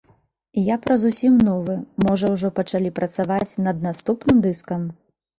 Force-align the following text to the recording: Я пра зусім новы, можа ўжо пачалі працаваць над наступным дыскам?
Я 0.67 0.75
пра 0.85 0.95
зусім 1.01 1.33
новы, 1.49 1.75
можа 2.05 2.31
ўжо 2.35 2.49
пачалі 2.59 2.91
працаваць 2.99 3.53
над 3.67 3.85
наступным 3.89 4.41
дыскам? 4.47 4.81